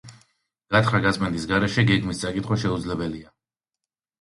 გათხრა-გაწმენდის 0.75 1.45
გარეშე 1.51 1.85
გეგმის 1.91 2.25
წაკითხვა 2.25 2.59
შეუძლებელია. 2.65 3.35